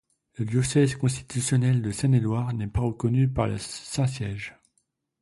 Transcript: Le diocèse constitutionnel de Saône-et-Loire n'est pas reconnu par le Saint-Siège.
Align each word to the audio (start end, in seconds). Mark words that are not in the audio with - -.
Le 0.39 0.45
diocèse 0.45 0.95
constitutionnel 0.95 1.83
de 1.83 1.91
Saône-et-Loire 1.91 2.53
n'est 2.55 2.65
pas 2.65 2.79
reconnu 2.81 3.27
par 3.27 3.45
le 3.45 3.59
Saint-Siège. 3.59 4.55